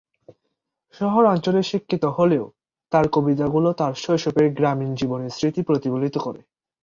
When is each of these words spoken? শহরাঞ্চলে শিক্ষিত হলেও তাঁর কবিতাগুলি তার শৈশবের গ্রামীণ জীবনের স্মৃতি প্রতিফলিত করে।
শহরাঞ্চলে 0.95 1.61
শিক্ষিত 1.63 2.03
হলেও 2.17 2.45
তাঁর 2.91 3.05
কবিতাগুলি 3.07 3.71
তার 3.77 3.93
শৈশবের 3.95 4.47
গ্রামীণ 4.53 4.91
জীবনের 4.95 5.31
স্মৃতি 5.31 5.61
প্রতিফলিত 5.61 6.15
করে। 6.17 6.41